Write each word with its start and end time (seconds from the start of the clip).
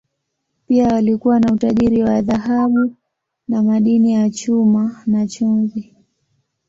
Pia 0.67 0.87
walikuwa 0.87 1.39
na 1.39 1.53
utajiri 1.53 2.03
wa 2.03 2.21
dhahabu 2.21 2.95
na 3.47 3.63
madini 3.63 4.13
ya 4.13 4.29
chuma, 4.29 5.03
na 5.05 5.27
chumvi. 5.27 5.95